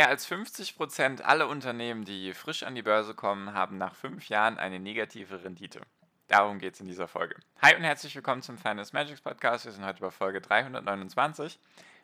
Mehr 0.00 0.08
als 0.08 0.24
50 0.24 0.78
Prozent 0.78 1.26
aller 1.26 1.46
Unternehmen, 1.46 2.06
die 2.06 2.32
frisch 2.32 2.62
an 2.62 2.74
die 2.74 2.80
Börse 2.80 3.12
kommen, 3.12 3.52
haben 3.52 3.76
nach 3.76 3.94
fünf 3.94 4.30
Jahren 4.30 4.56
eine 4.56 4.80
negative 4.80 5.44
Rendite. 5.44 5.82
Darum 6.26 6.58
geht 6.58 6.72
es 6.72 6.80
in 6.80 6.86
dieser 6.86 7.06
Folge. 7.06 7.36
Hi 7.60 7.76
und 7.76 7.82
herzlich 7.82 8.14
willkommen 8.14 8.40
zum 8.40 8.56
Finance 8.56 8.94
Magics 8.94 9.20
Podcast. 9.20 9.66
Wir 9.66 9.72
sind 9.72 9.84
heute 9.84 10.00
bei 10.00 10.10
Folge 10.10 10.40
329 10.40 11.58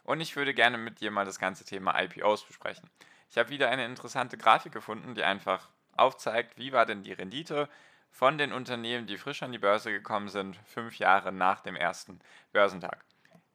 und 0.04 0.20
ich 0.20 0.36
würde 0.36 0.52
gerne 0.52 0.76
mit 0.76 1.00
dir 1.00 1.10
mal 1.10 1.24
das 1.24 1.38
ganze 1.38 1.64
Thema 1.64 1.98
IPOs 1.98 2.44
besprechen. 2.44 2.90
Ich 3.30 3.38
habe 3.38 3.48
wieder 3.48 3.70
eine 3.70 3.86
interessante 3.86 4.36
Grafik 4.36 4.72
gefunden, 4.72 5.14
die 5.14 5.24
einfach 5.24 5.70
aufzeigt, 5.96 6.58
wie 6.58 6.74
war 6.74 6.84
denn 6.84 7.02
die 7.02 7.14
Rendite 7.14 7.66
von 8.10 8.36
den 8.36 8.52
Unternehmen, 8.52 9.06
die 9.06 9.16
frisch 9.16 9.42
an 9.42 9.52
die 9.52 9.58
Börse 9.58 9.90
gekommen 9.90 10.28
sind, 10.28 10.58
fünf 10.66 10.98
Jahre 10.98 11.32
nach 11.32 11.60
dem 11.62 11.76
ersten 11.76 12.20
Börsentag. 12.52 13.02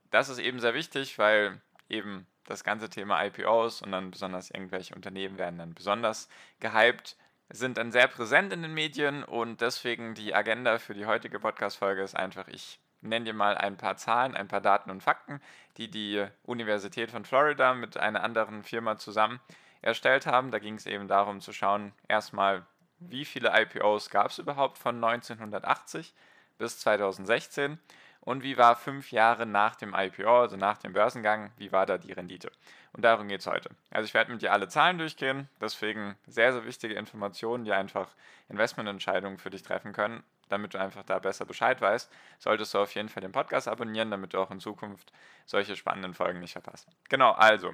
Das 0.10 0.30
ist 0.30 0.40
eben 0.40 0.60
sehr 0.60 0.74
wichtig, 0.74 1.20
weil 1.20 1.62
eben 1.90 2.26
das 2.46 2.64
ganze 2.64 2.90
Thema 2.90 3.24
IPOs 3.24 3.82
und 3.82 3.92
dann 3.92 4.12
besonders 4.12 4.52
irgendwelche 4.52 4.96
Unternehmen 4.96 5.38
werden 5.38 5.60
dann 5.60 5.74
besonders 5.74 6.30
gehypt, 6.60 7.18
sind 7.50 7.78
dann 7.78 7.92
sehr 7.92 8.08
präsent 8.08 8.54
in 8.54 8.62
den 8.62 8.74
Medien 8.74 9.24
und 9.24 9.62
deswegen 9.62 10.14
die 10.14 10.34
Agenda 10.34 10.78
für 10.78 10.94
die 10.94 11.06
heutige 11.06 11.40
Podcast-Folge 11.40 12.02
ist 12.02 12.16
einfach, 12.16 12.48
ich 12.48 12.80
nenne 13.02 13.26
dir 13.26 13.34
mal 13.34 13.58
ein 13.58 13.78
paar 13.78 13.98
Zahlen, 13.98 14.36
ein 14.36 14.48
paar 14.48 14.62
Daten 14.62 14.92
und 14.92 15.02
Fakten, 15.02 15.42
die 15.78 15.90
die 15.90 16.26
Universität 16.44 17.12
von 17.12 17.26
Florida 17.26 17.74
mit 17.74 17.98
einer 17.98 18.24
anderen 18.24 18.64
Firma 18.64 18.98
zusammen 18.98 19.40
erstellt 19.82 20.28
haben. 20.28 20.52
Da 20.52 20.60
ging 20.60 20.76
es 20.76 20.86
eben 20.86 21.08
darum 21.08 21.42
zu 21.42 21.52
schauen, 21.52 21.94
erstmal, 22.08 22.66
wie 23.00 23.26
viele 23.26 23.52
IPOs 23.60 24.10
gab 24.10 24.28
es 24.28 24.38
überhaupt 24.38 24.78
von 24.78 25.04
1980 25.04 26.14
bis 26.58 26.80
2016 26.80 27.80
und 28.22 28.44
wie 28.44 28.58
war 28.58 28.76
fünf 28.76 29.12
Jahre 29.12 29.46
nach 29.46 29.76
dem 29.76 29.96
IPO, 29.98 30.42
also 30.42 30.56
nach 30.56 30.78
dem 30.78 30.94
Börsengang, 30.94 31.52
wie 31.58 31.72
war 31.72 31.86
da 31.86 31.98
die 31.98 32.12
Rendite? 32.12 32.52
Und 32.94 33.04
darum 33.04 33.28
geht 33.28 33.42
es 33.42 33.48
heute. 33.48 33.70
Also 33.90 34.06
ich 34.06 34.14
werde 34.14 34.32
mit 34.32 34.42
dir 34.42 34.54
alle 34.54 34.68
Zahlen 34.68 35.00
durchgehen, 35.00 35.50
deswegen 35.60 36.16
sehr, 36.28 36.54
sehr 36.54 36.66
wichtige 36.66 36.94
Informationen, 36.94 37.66
die 37.66 37.74
einfach 37.74 38.10
Investmententscheidungen 38.50 39.40
für 39.40 39.50
dich 39.50 39.64
treffen 39.64 39.92
können. 39.92 40.24
Damit 40.50 40.74
du 40.74 40.80
einfach 40.80 41.04
da 41.04 41.18
besser 41.18 41.46
Bescheid 41.46 41.82
weißt, 41.82 42.12
solltest 42.38 42.74
du 42.74 42.80
auf 42.80 42.94
jeden 42.94 43.10
Fall 43.10 43.22
den 43.22 43.32
Podcast 43.32 43.68
abonnieren, 43.68 44.12
damit 44.12 44.34
du 44.34 44.40
auch 44.40 44.52
in 44.52 44.60
Zukunft 44.60 45.12
solche 45.46 45.76
spannenden 45.76 46.14
Folgen 46.14 46.42
nicht 46.42 46.52
verpasst. 46.52 46.90
Genau, 47.10 47.32
also 47.32 47.74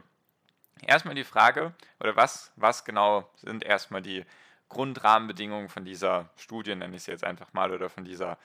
erstmal 0.85 1.15
die 1.15 1.23
Frage, 1.23 1.73
oder 1.99 2.15
was, 2.15 2.53
was 2.55 2.85
genau 2.85 3.27
sind 3.37 3.63
erstmal 3.63 4.03
die 4.03 4.25
Grundrahmenbedingungen 4.69 5.69
von 5.69 5.85
dieser 5.85 6.29
Studie, 6.37 6.75
nenne 6.75 6.95
ich 6.95 7.03
sie 7.03 7.11
jetzt 7.11 7.23
einfach 7.23 7.51
mal, 7.53 7.71
oder 7.71 7.89
von 7.89 8.05
dieser 8.05 8.37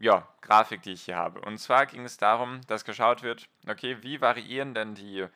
ja, 0.00 0.26
Grafik, 0.40 0.82
die 0.82 0.92
ich 0.92 1.02
hier 1.02 1.16
habe. 1.16 1.40
Und 1.42 1.58
zwar 1.58 1.86
ging 1.86 2.04
es 2.04 2.16
darum, 2.16 2.62
dass 2.66 2.84
geschaut 2.84 3.22
wird, 3.22 3.48
okay, 3.68 3.98
wie 4.02 4.20
variieren 4.20 4.74
denn 4.74 4.94
die 4.94 5.26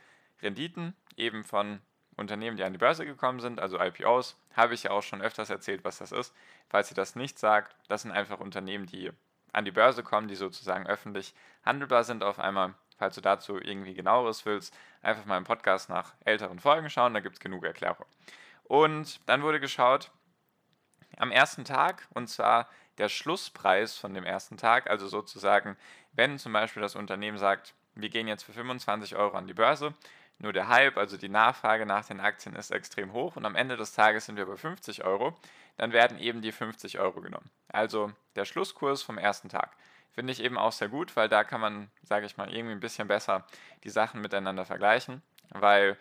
Renditen 0.42 0.96
eben 1.16 1.44
von 1.44 1.80
Unternehmen, 2.16 2.56
die 2.56 2.64
an 2.64 2.72
die 2.72 2.78
Börse 2.78 3.04
gekommen 3.04 3.40
sind, 3.40 3.60
also 3.60 3.78
IPOs, 3.78 4.36
habe 4.56 4.74
ich 4.74 4.84
ja 4.84 4.90
auch 4.90 5.02
schon 5.02 5.20
öfters 5.20 5.50
erzählt, 5.50 5.84
was 5.84 5.98
das 5.98 6.12
ist. 6.12 6.34
Falls 6.68 6.90
ihr 6.90 6.94
das 6.94 7.14
nicht 7.14 7.38
sagt, 7.38 7.76
das 7.88 8.02
sind 8.02 8.12
einfach 8.12 8.40
Unternehmen, 8.40 8.86
die 8.86 9.10
an 9.52 9.64
die 9.64 9.70
Börse 9.70 10.02
kommen, 10.02 10.28
die 10.28 10.34
sozusagen 10.34 10.86
öffentlich 10.86 11.34
handelbar 11.64 12.04
sind 12.04 12.24
auf 12.24 12.38
einmal. 12.38 12.74
Falls 12.96 13.16
du 13.16 13.20
dazu 13.20 13.60
irgendwie 13.60 13.94
genaueres 13.94 14.46
willst, 14.46 14.76
einfach 15.02 15.26
mal 15.26 15.36
im 15.36 15.44
Podcast 15.44 15.90
nach 15.90 16.14
älteren 16.24 16.58
Folgen 16.58 16.88
schauen, 16.88 17.12
da 17.12 17.20
gibt 17.20 17.36
es 17.36 17.40
genug 17.40 17.64
Erklärung. 17.64 18.06
Und 18.64 19.20
dann 19.28 19.42
wurde 19.42 19.60
geschaut, 19.60 20.10
am 21.18 21.30
ersten 21.30 21.64
Tag, 21.64 22.06
und 22.14 22.28
zwar 22.28 22.68
der 22.98 23.08
Schlusspreis 23.08 23.96
von 23.96 24.14
dem 24.14 24.24
ersten 24.24 24.56
Tag, 24.56 24.88
also 24.88 25.08
sozusagen, 25.08 25.76
wenn 26.12 26.38
zum 26.38 26.52
Beispiel 26.52 26.82
das 26.82 26.96
Unternehmen 26.96 27.38
sagt, 27.38 27.74
wir 27.94 28.08
gehen 28.08 28.28
jetzt 28.28 28.44
für 28.44 28.52
25 28.52 29.16
Euro 29.16 29.36
an 29.36 29.46
die 29.46 29.54
Börse, 29.54 29.94
nur 30.38 30.52
der 30.52 30.68
Hype, 30.68 30.96
also 30.96 31.16
die 31.16 31.28
Nachfrage 31.28 31.86
nach 31.86 32.04
den 32.04 32.20
Aktien 32.20 32.56
ist 32.56 32.70
extrem 32.70 33.12
hoch 33.12 33.36
und 33.36 33.44
am 33.44 33.54
Ende 33.54 33.76
des 33.76 33.92
Tages 33.92 34.26
sind 34.26 34.36
wir 34.36 34.46
bei 34.46 34.56
50 34.56 35.04
Euro, 35.04 35.36
dann 35.76 35.92
werden 35.92 36.18
eben 36.18 36.42
die 36.42 36.52
50 36.52 36.98
Euro 36.98 37.20
genommen. 37.20 37.50
Also 37.68 38.12
der 38.36 38.44
Schlusskurs 38.44 39.02
vom 39.02 39.18
ersten 39.18 39.48
Tag. 39.48 39.76
Finde 40.10 40.32
ich 40.32 40.42
eben 40.42 40.58
auch 40.58 40.72
sehr 40.72 40.88
gut, 40.88 41.16
weil 41.16 41.28
da 41.28 41.42
kann 41.42 41.60
man, 41.60 41.90
sage 42.02 42.26
ich 42.26 42.36
mal, 42.36 42.52
irgendwie 42.52 42.74
ein 42.74 42.80
bisschen 42.80 43.08
besser 43.08 43.44
die 43.82 43.90
Sachen 43.90 44.20
miteinander 44.20 44.64
vergleichen, 44.64 45.22
weil 45.50 45.96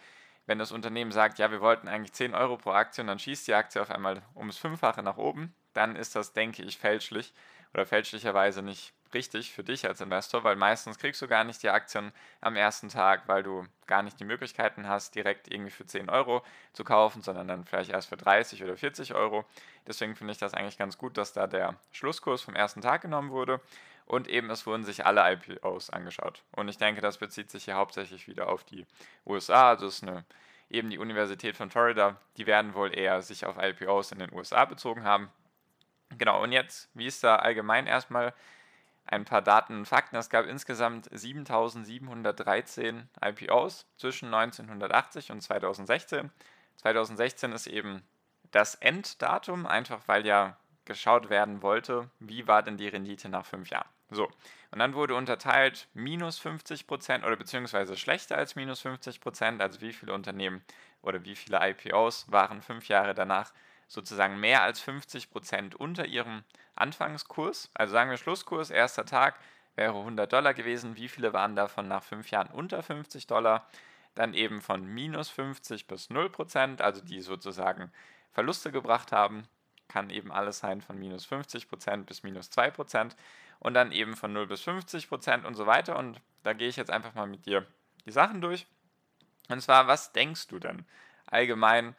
wenn 0.46 0.60
das 0.60 0.72
Unternehmen 0.72 1.12
sagt, 1.12 1.40
ja, 1.40 1.52
wir 1.52 1.62
wollten 1.62 1.88
eigentlich 1.88 2.14
10 2.14 2.36
Euro 2.36 2.58
pro 2.58 2.72
Aktie 2.72 3.02
und 3.02 3.08
dann 3.08 3.20
schießt 3.20 3.48
die 3.48 3.54
Aktie 3.54 3.82
auf 3.82 3.90
einmal 3.90 4.22
ums 4.36 4.58
Fünffache 4.58 5.02
nach 5.02 5.18
oben, 5.18 5.56
dann 5.74 5.96
ist 5.96 6.16
das, 6.16 6.34
denke 6.34 6.64
ich, 6.64 6.78
fälschlich 6.78 7.34
oder 7.74 7.86
fälschlicherweise 7.86 8.62
nicht 8.62 8.94
richtig 9.14 9.52
für 9.52 9.64
dich 9.64 9.86
als 9.88 10.02
Investor, 10.02 10.44
weil 10.44 10.56
meistens 10.56 10.98
kriegst 10.98 11.22
du 11.22 11.28
gar 11.28 11.44
nicht 11.44 11.62
die 11.64 11.70
Aktien 11.70 12.12
am 12.42 12.56
ersten 12.56 12.90
Tag, 12.90 13.28
weil 13.28 13.44
du 13.44 13.66
gar 13.86 14.02
nicht 14.02 14.20
die 14.20 14.26
Möglichkeiten 14.26 14.88
hast, 14.88 15.16
direkt 15.16 15.52
irgendwie 15.52 15.72
für 15.72 15.86
10 15.86 16.10
Euro 16.10 16.44
zu 16.74 16.84
kaufen, 16.84 17.22
sondern 17.22 17.48
dann 17.48 17.66
vielleicht 17.66 17.92
erst 17.92 18.10
für 18.10 18.18
30 18.18 18.64
oder 18.64 18.76
40 18.76 19.14
Euro. 19.14 19.46
Deswegen 19.88 20.16
finde 20.16 20.34
ich 20.34 20.40
das 20.40 20.54
eigentlich 20.54 20.78
ganz 20.78 20.98
gut, 20.98 21.18
dass 21.18 21.34
da 21.34 21.48
der 21.48 21.76
Schlusskurs 21.92 22.42
vom 22.42 22.56
ersten 22.56 22.82
Tag 22.82 23.02
genommen 23.02 23.32
wurde 23.32 23.62
und 24.06 24.28
eben 24.28 24.50
es 24.50 24.66
wurden 24.66 24.84
sich 24.84 25.06
alle 25.06 25.32
IPOs 25.32 25.90
angeschaut. 25.90 26.44
Und 26.52 26.68
ich 26.68 26.78
denke, 26.78 27.02
das 27.02 27.18
bezieht 27.18 27.52
sich 27.52 27.66
hier 27.66 27.76
hauptsächlich 27.76 28.28
wieder 28.28 28.50
auf 28.50 28.64
die 28.64 28.86
USA, 29.26 29.70
also 29.70 29.88
ist 29.88 30.04
eine 30.04 30.26
eben 30.70 30.90
die 30.90 30.98
Universität 30.98 31.56
von 31.56 31.70
Florida, 31.70 32.18
die 32.38 32.48
werden 32.48 32.74
wohl 32.74 32.98
eher 32.98 33.22
sich 33.22 33.46
auf 33.46 33.58
IPOs 33.62 34.12
in 34.12 34.20
den 34.20 34.34
USA 34.34 34.66
bezogen 34.66 35.04
haben. 35.04 35.30
Genau, 36.18 36.42
und 36.44 36.52
jetzt, 36.52 36.90
wie 36.94 37.08
ist 37.08 37.24
da 37.24 37.38
allgemein 37.38 37.88
erstmal 37.88 38.34
ein 39.06 39.26
paar 39.26 39.42
Daten 39.42 39.76
und 39.76 39.86
Fakten. 39.86 40.16
Es 40.16 40.30
gab 40.30 40.46
insgesamt 40.46 41.10
7713 41.12 43.10
IPOs 43.24 43.86
zwischen 43.98 44.34
1980 44.34 45.32
und 45.32 45.42
2016. 45.42 46.32
2016 46.78 47.52
ist 47.52 47.68
eben 47.68 48.04
das 48.52 48.76
Enddatum, 48.76 49.66
einfach 49.66 50.02
weil 50.08 50.26
ja 50.26 50.58
geschaut 50.86 51.30
werden 51.30 51.62
wollte, 51.62 52.10
wie 52.20 52.48
war 52.48 52.62
denn 52.62 52.78
die 52.78 52.88
Rendite 52.88 53.30
nach 53.30 53.46
fünf 53.46 53.70
Jahren. 53.70 53.88
So, 54.10 54.30
und 54.72 54.80
dann 54.80 54.94
wurde 54.94 55.16
unterteilt 55.16 55.88
minus 55.94 56.40
50 56.40 56.88
Prozent 56.88 57.26
oder 57.26 57.36
beziehungsweise 57.36 57.98
schlechter 57.98 58.38
als 58.38 58.56
minus 58.56 58.82
50 58.82 59.22
Prozent, 59.22 59.62
also 59.62 59.82
wie 59.82 59.94
viele 59.94 60.14
Unternehmen 60.14 60.64
oder 61.02 61.24
wie 61.24 61.36
viele 61.36 61.60
IPOs 61.70 62.32
waren 62.32 62.62
fünf 62.62 62.88
Jahre 62.90 63.14
danach 63.14 63.54
sozusagen 63.88 64.40
mehr 64.40 64.62
als 64.62 64.80
50 64.80 65.32
Prozent 65.32 65.76
unter 65.76 66.06
ihrem 66.06 66.44
Anfangskurs. 66.76 67.70
Also 67.74 67.94
sagen 67.94 68.10
wir 68.10 68.18
Schlusskurs, 68.18 68.70
erster 68.70 69.06
Tag 69.06 69.40
wäre 69.76 69.98
100 69.98 70.32
Dollar 70.32 70.54
gewesen. 70.54 70.96
Wie 70.96 71.08
viele 71.08 71.34
waren 71.34 71.56
davon 71.56 71.88
nach 71.88 72.04
fünf 72.04 72.32
Jahren 72.32 72.48
unter 72.48 72.82
50 72.84 73.28
Dollar? 73.28 73.68
Dann 74.16 74.34
eben 74.34 74.62
von 74.62 74.86
minus 74.86 75.30
50 75.30 75.88
bis 75.88 76.10
0 76.10 76.30
Prozent, 76.30 76.82
also 76.82 77.02
die 77.02 77.22
sozusagen 77.22 77.92
Verluste 78.32 78.72
gebracht 78.72 79.12
haben. 79.12 79.48
Kann 79.88 80.10
eben 80.10 80.32
alles 80.32 80.60
sein 80.60 80.82
von 80.82 80.98
minus 80.98 81.26
50 81.26 81.68
Prozent 81.68 82.06
bis 82.06 82.24
minus 82.24 82.50
2 82.50 82.72
Prozent 82.72 83.16
und 83.60 83.74
dann 83.74 83.92
eben 83.92 84.16
von 84.16 84.34
0 84.34 84.48
bis 84.48 84.62
50 84.62 85.10
Prozent 85.10 85.46
und 85.46 85.56
so 85.56 85.66
weiter. 85.66 85.98
Und 85.98 86.22
da 86.44 86.54
gehe 86.54 86.68
ich 86.68 86.76
jetzt 86.76 86.92
einfach 86.92 87.16
mal 87.16 87.28
mit 87.28 87.46
dir 87.46 87.66
die 88.06 88.12
Sachen 88.12 88.42
durch. 88.42 88.68
Und 89.50 89.62
zwar, 89.62 89.88
was 89.88 90.12
denkst 90.12 90.48
du 90.48 90.60
denn 90.60 90.86
allgemein, 91.26 91.96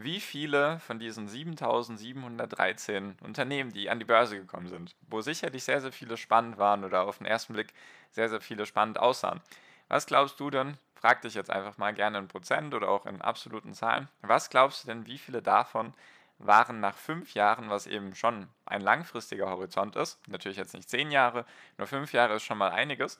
wie 0.00 0.20
viele 0.20 0.78
von 0.78 1.00
diesen 1.00 1.26
7713 1.26 3.16
Unternehmen, 3.20 3.72
die 3.72 3.90
an 3.90 3.98
die 3.98 4.04
Börse 4.04 4.38
gekommen 4.38 4.68
sind, 4.68 4.94
wo 5.08 5.20
sicherlich 5.20 5.64
sehr, 5.64 5.80
sehr 5.80 5.90
viele 5.90 6.16
spannend 6.16 6.56
waren 6.56 6.84
oder 6.84 7.02
auf 7.02 7.18
den 7.18 7.26
ersten 7.26 7.52
Blick 7.52 7.74
sehr, 8.12 8.28
sehr 8.28 8.40
viele 8.40 8.64
spannend 8.64 9.00
aussahen. 9.00 9.40
Was 9.88 10.06
glaubst 10.06 10.38
du 10.38 10.50
denn, 10.50 10.78
frag 10.94 11.22
dich 11.22 11.34
jetzt 11.34 11.50
einfach 11.50 11.78
mal 11.78 11.92
gerne 11.92 12.18
in 12.18 12.28
Prozent 12.28 12.74
oder 12.74 12.88
auch 12.88 13.06
in 13.06 13.20
absoluten 13.20 13.74
Zahlen, 13.74 14.08
was 14.22 14.50
glaubst 14.50 14.84
du 14.84 14.88
denn, 14.88 15.06
wie 15.06 15.18
viele 15.18 15.42
davon 15.42 15.92
waren 16.38 16.78
nach 16.78 16.96
fünf 16.96 17.34
Jahren, 17.34 17.68
was 17.68 17.88
eben 17.88 18.14
schon 18.14 18.48
ein 18.66 18.80
langfristiger 18.80 19.50
Horizont 19.50 19.96
ist, 19.96 20.20
natürlich 20.28 20.58
jetzt 20.58 20.74
nicht 20.74 20.88
zehn 20.88 21.10
Jahre, 21.10 21.44
nur 21.76 21.88
fünf 21.88 22.12
Jahre 22.12 22.36
ist 22.36 22.44
schon 22.44 22.58
mal 22.58 22.70
einiges, 22.70 23.18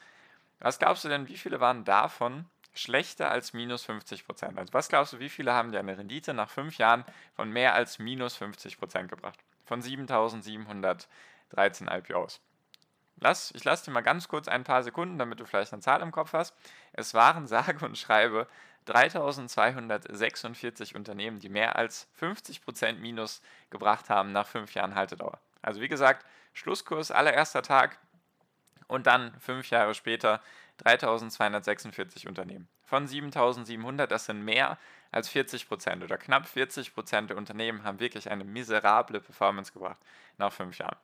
was 0.60 0.78
glaubst 0.78 1.04
du 1.04 1.08
denn, 1.08 1.26
wie 1.26 1.36
viele 1.36 1.58
waren 1.58 1.84
davon 1.84 2.46
schlechter 2.74 3.30
als 3.30 3.52
minus 3.52 3.84
50 3.84 4.26
Prozent. 4.26 4.58
Also 4.58 4.72
was 4.72 4.88
glaubst 4.88 5.12
du, 5.12 5.18
wie 5.18 5.28
viele 5.28 5.52
haben 5.52 5.72
dir 5.72 5.80
eine 5.80 5.98
Rendite 5.98 6.34
nach 6.34 6.50
fünf 6.50 6.78
Jahren 6.78 7.04
von 7.34 7.50
mehr 7.50 7.74
als 7.74 7.98
minus 7.98 8.36
50 8.36 8.78
Prozent 8.78 9.08
gebracht? 9.08 9.38
Von 9.64 9.82
7713 9.82 11.88
IPOs. 11.88 12.40
Lass, 13.20 13.52
ich 13.54 13.64
lasse 13.64 13.86
dir 13.86 13.90
mal 13.90 14.02
ganz 14.02 14.28
kurz 14.28 14.48
ein 14.48 14.64
paar 14.64 14.82
Sekunden, 14.82 15.18
damit 15.18 15.40
du 15.40 15.44
vielleicht 15.44 15.72
eine 15.72 15.82
Zahl 15.82 16.02
im 16.02 16.12
Kopf 16.12 16.32
hast. 16.32 16.54
Es 16.92 17.14
waren 17.14 17.46
sage 17.54 17.84
und 17.84 17.98
schreibe 17.98 18.46
3246 18.86 20.94
Unternehmen, 20.94 21.40
die 21.40 21.48
mehr 21.48 21.76
als 21.76 22.08
50% 22.20 22.94
Minus 22.94 23.42
gebracht 23.70 24.08
haben 24.08 24.32
nach 24.32 24.46
fünf 24.46 24.74
Jahren 24.74 24.94
Haltedauer. 24.94 25.38
Also 25.60 25.80
wie 25.80 25.88
gesagt, 25.88 26.24
Schlusskurs 26.54 27.10
allererster 27.10 27.62
Tag 27.62 27.98
und 28.86 29.06
dann 29.06 29.38
fünf 29.40 29.68
Jahre 29.70 29.94
später 29.94 30.40
3246 30.78 32.26
Unternehmen. 32.26 32.68
Von 32.84 33.06
7700, 33.06 34.10
das 34.10 34.26
sind 34.26 34.44
mehr 34.44 34.78
als 35.10 35.28
40 35.28 35.68
Prozent 35.68 36.02
oder 36.02 36.18
knapp 36.18 36.46
40 36.46 36.94
Prozent 36.94 37.30
der 37.30 37.36
Unternehmen 37.36 37.84
haben 37.84 38.00
wirklich 38.00 38.30
eine 38.30 38.44
miserable 38.44 39.20
Performance 39.20 39.72
gebracht 39.72 39.98
nach 40.36 40.52
fünf 40.52 40.78
Jahren. 40.78 40.96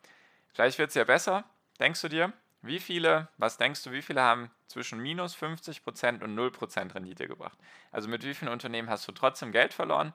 Vielleicht 0.53 0.79
wird 0.79 0.91
es 0.91 0.94
ja 0.94 1.05
besser, 1.05 1.44
denkst 1.81 2.00
du 2.03 2.09
dir? 2.09 2.32
Wie 2.62 2.81
viele, 2.81 3.29
was 3.37 3.59
denkst 3.59 3.82
du, 3.82 3.93
wie 3.93 4.00
viele 4.00 4.23
haben 4.23 4.50
zwischen 4.69 4.99
minus 4.99 5.35
50 5.35 5.85
Prozent 5.85 6.23
und 6.23 6.35
0% 6.35 6.94
Rendite 6.94 7.29
gebracht? 7.29 7.59
Also 7.93 8.09
mit 8.09 8.25
wie 8.25 8.32
vielen 8.32 8.50
Unternehmen 8.50 8.88
hast 8.88 9.06
du 9.06 9.12
trotzdem 9.12 9.53
Geld 9.53 9.75
verloren? 9.75 10.15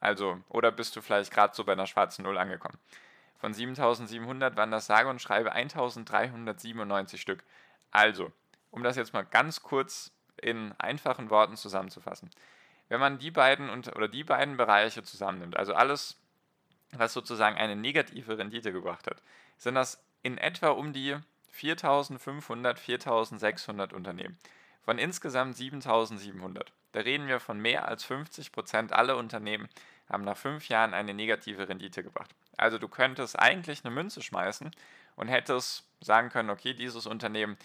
Also, 0.00 0.40
oder 0.48 0.72
bist 0.72 0.96
du 0.96 1.02
vielleicht 1.02 1.32
gerade 1.32 1.54
so 1.54 1.64
bei 1.64 1.72
einer 1.72 1.86
schwarzen 1.86 2.22
Null 2.22 2.38
angekommen? 2.38 2.78
Von 3.38 3.52
7700 3.52 4.56
waren 4.56 4.70
das 4.70 4.86
sage 4.86 5.08
und 5.08 5.20
schreibe 5.20 5.52
1397 5.52 7.20
Stück. 7.20 7.44
Also, 7.90 8.32
um 8.72 8.82
das 8.82 8.96
jetzt 8.96 9.12
mal 9.12 9.22
ganz 9.22 9.62
kurz 9.62 10.10
in 10.36 10.72
einfachen 10.78 11.30
Worten 11.30 11.56
zusammenzufassen. 11.56 12.30
Wenn 12.88 12.98
man 12.98 13.18
die 13.18 13.30
beiden 13.30 13.70
oder 13.70 14.08
die 14.08 14.24
beiden 14.24 14.56
Bereiche 14.56 15.04
zusammennimmt, 15.04 15.56
also 15.56 15.74
alles, 15.74 16.18
was 16.90 17.12
sozusagen 17.12 17.56
eine 17.56 17.76
negative 17.76 18.36
Rendite 18.36 18.72
gebracht 18.72 19.06
hat, 19.06 19.22
sind 19.56 19.76
das 19.76 20.02
in 20.22 20.36
etwa 20.38 20.70
um 20.70 20.92
die 20.92 21.16
4500, 21.50 22.78
4600 22.78 23.92
Unternehmen. 23.92 24.36
Von 24.82 24.98
insgesamt 24.98 25.56
7700. 25.56 26.72
Da 26.92 27.00
reden 27.00 27.28
wir 27.28 27.40
von 27.40 27.60
mehr 27.60 27.86
als 27.86 28.04
50 28.04 28.52
Prozent 28.52 28.92
aller 28.92 29.16
Unternehmen 29.16 29.68
haben 30.08 30.24
nach 30.24 30.36
fünf 30.36 30.68
Jahren 30.68 30.92
eine 30.92 31.14
negative 31.14 31.68
Rendite 31.68 32.02
gebracht. 32.02 32.30
Also 32.56 32.78
du 32.78 32.88
könntest 32.88 33.38
eigentlich 33.38 33.84
eine 33.84 33.94
Münze 33.94 34.22
schmeißen 34.22 34.70
und 35.16 35.28
hättest 35.28 35.84
sagen 36.00 36.30
können, 36.30 36.50
okay, 36.50 36.74
dieses 36.74 37.06
Unternehmen 37.06 37.56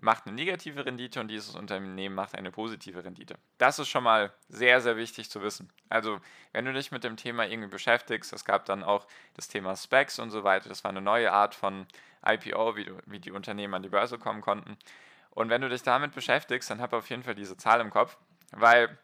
macht 0.00 0.26
eine 0.26 0.36
negative 0.36 0.84
Rendite 0.86 1.20
und 1.20 1.28
dieses 1.28 1.56
Unternehmen 1.56 2.14
macht 2.14 2.34
eine 2.34 2.50
positive 2.50 3.04
Rendite. 3.04 3.36
Das 3.58 3.78
ist 3.78 3.88
schon 3.88 4.04
mal 4.04 4.32
sehr, 4.48 4.80
sehr 4.80 4.96
wichtig 4.96 5.30
zu 5.30 5.42
wissen. 5.42 5.72
Also, 5.88 6.20
wenn 6.52 6.64
du 6.64 6.72
dich 6.72 6.92
mit 6.92 7.04
dem 7.04 7.16
Thema 7.16 7.46
irgendwie 7.46 7.68
beschäftigst, 7.68 8.32
es 8.32 8.44
gab 8.44 8.64
dann 8.66 8.84
auch 8.84 9.06
das 9.34 9.48
Thema 9.48 9.76
Specs 9.76 10.18
und 10.18 10.30
so 10.30 10.44
weiter, 10.44 10.68
das 10.68 10.84
war 10.84 10.90
eine 10.90 11.00
neue 11.00 11.32
Art 11.32 11.54
von 11.54 11.86
IPO, 12.24 12.76
wie, 12.76 12.84
du, 12.84 12.98
wie 13.06 13.18
die 13.18 13.32
Unternehmen 13.32 13.74
an 13.74 13.82
die 13.82 13.88
Börse 13.88 14.18
kommen 14.18 14.40
konnten. 14.40 14.76
Und 15.30 15.50
wenn 15.50 15.62
du 15.62 15.68
dich 15.68 15.82
damit 15.82 16.14
beschäftigst, 16.14 16.70
dann 16.70 16.80
hab 16.80 16.92
auf 16.92 17.10
jeden 17.10 17.22
Fall 17.22 17.34
diese 17.34 17.56
Zahl 17.56 17.80
im 17.80 17.90
Kopf, 17.90 18.16
weil 18.52 18.96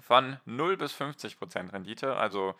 von 0.00 0.38
0 0.44 0.76
bis 0.76 0.92
50 0.92 1.38
Prozent 1.38 1.72
Rendite, 1.72 2.16
also 2.16 2.54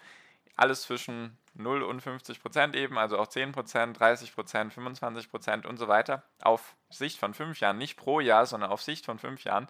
alles 0.54 0.82
zwischen 0.82 1.36
0 1.54 1.82
und 1.82 2.00
50 2.00 2.40
Prozent 2.40 2.76
eben, 2.76 2.98
also 2.98 3.18
auch 3.18 3.26
10 3.26 3.52
Prozent, 3.52 3.98
30 3.98 4.34
Prozent, 4.34 4.72
25 4.72 5.30
Prozent 5.30 5.66
und 5.66 5.78
so 5.78 5.88
weiter, 5.88 6.22
auf 6.42 6.76
Sicht 6.90 7.18
von 7.18 7.34
fünf 7.34 7.60
Jahren, 7.60 7.78
nicht 7.78 7.96
pro 7.96 8.20
Jahr, 8.20 8.46
sondern 8.46 8.70
auf 8.70 8.82
Sicht 8.82 9.04
von 9.04 9.18
fünf 9.18 9.44
Jahren, 9.44 9.66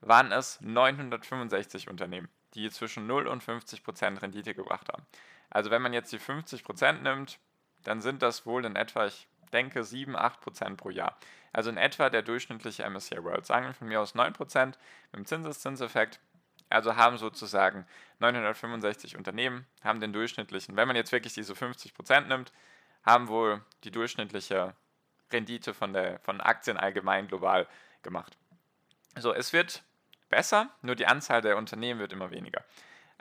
waren 0.00 0.32
es 0.32 0.60
965 0.60 1.88
Unternehmen, 1.88 2.28
die 2.54 2.70
zwischen 2.70 3.06
0 3.06 3.26
und 3.26 3.42
50 3.42 3.82
Prozent 3.82 4.22
Rendite 4.22 4.54
gebracht 4.54 4.88
haben. 4.92 5.06
Also 5.50 5.70
wenn 5.70 5.82
man 5.82 5.92
jetzt 5.92 6.12
die 6.12 6.18
50 6.18 6.64
Prozent 6.64 7.02
nimmt, 7.02 7.38
dann 7.84 8.00
sind 8.00 8.22
das 8.22 8.46
wohl 8.46 8.64
in 8.64 8.76
etwa, 8.76 9.06
ich 9.06 9.28
denke, 9.52 9.84
7, 9.84 10.16
8 10.16 10.40
Prozent 10.40 10.76
pro 10.76 10.90
Jahr. 10.90 11.16
Also 11.52 11.70
in 11.70 11.76
etwa 11.76 12.10
der 12.10 12.22
durchschnittliche 12.22 12.88
MSCI 12.88 13.22
World. 13.24 13.46
Sagen 13.46 13.66
wir 13.66 13.74
von 13.74 13.88
mir 13.88 14.00
aus 14.00 14.14
9 14.14 14.32
Prozent 14.32 14.78
mit 15.12 15.20
dem 15.20 15.26
Zinseszinseffekt 15.26 16.20
also 16.68 16.96
haben 16.96 17.18
sozusagen 17.18 17.86
965 18.18 19.16
Unternehmen, 19.16 19.66
haben 19.82 20.00
den 20.00 20.12
durchschnittlichen, 20.12 20.76
wenn 20.76 20.88
man 20.88 20.96
jetzt 20.96 21.12
wirklich 21.12 21.34
diese 21.34 21.52
50% 21.52 22.22
nimmt, 22.22 22.52
haben 23.04 23.28
wohl 23.28 23.62
die 23.84 23.90
durchschnittliche 23.90 24.74
Rendite 25.32 25.74
von, 25.74 25.92
der, 25.92 26.18
von 26.20 26.40
Aktien 26.40 26.76
allgemein 26.76 27.28
global 27.28 27.66
gemacht. 28.02 28.36
So, 29.18 29.32
es 29.32 29.52
wird 29.52 29.82
besser, 30.28 30.70
nur 30.82 30.96
die 30.96 31.06
Anzahl 31.06 31.40
der 31.40 31.56
Unternehmen 31.56 32.00
wird 32.00 32.12
immer 32.12 32.30
weniger. 32.30 32.64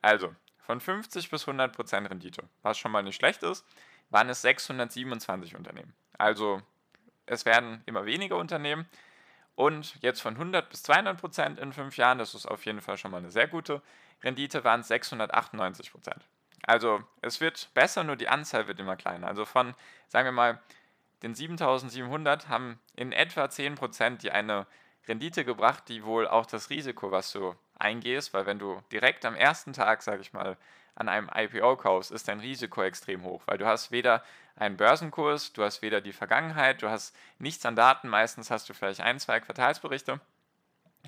Also, 0.01 0.36
von 0.59 0.80
50 0.80 1.30
bis 1.30 1.47
100% 1.47 2.09
Rendite, 2.09 2.44
was 2.63 2.77
schon 2.77 2.92
mal 2.92 3.03
nicht 3.03 3.15
schlecht 3.15 3.44
ist, 3.44 3.65
waren 4.09 4.30
es 4.30 4.42
627 4.42 5.56
Unternehmen. 5.56 5.94
Also, 6.18 6.62
es 7.25 7.45
werden 7.45 7.81
immer 7.86 8.06
weniger 8.06 8.38
Unternehmen, 8.38 8.88
und 9.56 9.96
jetzt 10.02 10.22
von 10.22 10.34
100 10.34 10.69
bis 10.69 10.84
200 10.84 11.19
Prozent 11.19 11.60
in 11.60 11.74
fünf 11.74 11.98
Jahren, 11.98 12.18
das 12.18 12.36
ist 12.36 12.46
auf 12.46 12.66
jeden 12.66 12.81
Fall 12.81 12.98
schon 12.98 13.12
mal 13.12 13.18
eine 13.18 13.31
sehr 13.31 13.48
gute 13.48 13.81
Rendite, 14.24 14.63
waren 14.63 14.81
es 14.81 14.88
698 14.90 15.92
Prozent. 15.92 16.25
Also 16.63 17.04
es 17.22 17.42
wird 17.42 17.69
besser, 17.74 18.04
nur 18.04 18.16
die 18.16 18.28
Anzahl 18.28 18.68
wird 18.68 18.80
immer 18.80 18.96
kleiner. 18.96 19.28
Also 19.28 19.46
von, 19.46 19.75
sagen 20.07 20.28
wir 20.28 20.31
mal, 20.31 20.62
den 21.24 21.36
7700 21.36 22.50
haben 22.50 22.80
in 22.96 23.12
etwa 23.12 23.50
10 23.50 23.75
Prozent 23.75 24.24
die 24.24 24.31
eine 24.31 24.68
Rendite 25.07 25.46
gebracht, 25.46 25.84
die 25.88 26.04
wohl 26.04 26.28
auch 26.28 26.46
das 26.46 26.69
Risiko, 26.69 27.12
was 27.12 27.31
du 27.31 27.56
eingehst, 27.78 28.34
weil 28.34 28.46
wenn 28.46 28.60
du 28.60 28.81
direkt 28.92 29.25
am 29.25 29.36
ersten 29.36 29.74
Tag, 29.74 30.02
sage 30.02 30.22
ich 30.22 30.34
mal, 30.34 30.57
an 30.96 31.10
einem 31.10 31.30
IPO 31.34 31.75
kaufst, 31.78 32.12
ist 32.12 32.28
dein 32.28 32.40
Risiko 32.40 32.81
extrem 32.81 33.24
hoch, 33.24 33.44
weil 33.46 33.57
du 33.57 33.66
hast 33.66 33.92
weder 33.92 34.24
einen 34.56 34.78
Börsenkurs, 34.78 35.54
du 35.54 35.63
hast 35.63 35.81
weder 35.81 36.02
die 36.02 36.13
Vergangenheit, 36.13 36.81
du 36.81 36.90
hast 36.90 37.16
nichts 37.40 37.66
an 37.66 37.75
Daten, 37.75 38.07
meistens 38.07 38.50
hast 38.52 38.69
du 38.69 38.74
vielleicht 38.74 39.02
ein, 39.02 39.19
zwei 39.19 39.40
Quartalsberichte. 39.40 40.19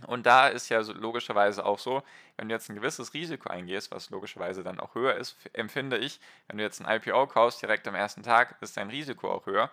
Und 0.05 0.25
da 0.25 0.47
ist 0.47 0.69
ja 0.69 0.79
logischerweise 0.79 1.65
auch 1.65 1.79
so, 1.79 2.03
wenn 2.35 2.49
du 2.49 2.53
jetzt 2.53 2.69
ein 2.69 2.75
gewisses 2.75 3.13
Risiko 3.13 3.49
eingehst, 3.49 3.91
was 3.91 4.09
logischerweise 4.11 4.63
dann 4.63 4.79
auch 4.79 4.93
höher 4.93 5.15
ist, 5.15 5.37
empfinde 5.53 5.97
ich, 5.97 6.19
wenn 6.47 6.57
du 6.57 6.63
jetzt 6.63 6.81
ein 6.81 7.01
IPO 7.01 7.27
kaufst, 7.27 7.61
direkt 7.61 7.87
am 7.87 7.95
ersten 7.95 8.21
Tag, 8.21 8.55
ist 8.61 8.77
dein 8.77 8.89
Risiko 8.89 9.31
auch 9.31 9.45
höher, 9.47 9.71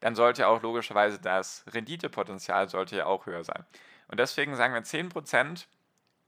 dann 0.00 0.14
sollte 0.14 0.48
auch 0.48 0.62
logischerweise 0.62 1.20
das 1.20 1.64
Renditepotenzial 1.72 2.68
sollte 2.68 2.96
ja 2.96 3.06
auch 3.06 3.26
höher 3.26 3.44
sein. 3.44 3.64
Und 4.08 4.18
deswegen 4.18 4.56
sagen 4.56 4.74
wir 4.74 4.82
10% 4.82 5.66